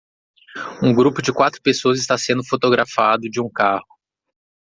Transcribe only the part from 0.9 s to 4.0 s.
grupo de quatro pessoas está sendo fotografado de um carro.